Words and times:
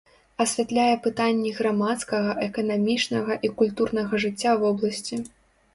Асвятляе 0.43 0.95
пытанні 1.07 1.51
грамадскага, 1.59 2.31
эканамічнага 2.47 3.39
і 3.49 3.53
культурнага 3.61 4.13
жыцця 4.27 4.51
вобласці. 4.65 5.27